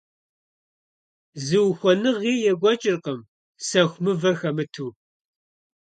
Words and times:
Зы 1.45 1.59
ухуэныгъи 1.69 2.33
екӀуэкӀыркъым 2.51 3.19
сэху 3.67 3.99
мывэр 4.03 4.35
хэмыту. 4.39 4.87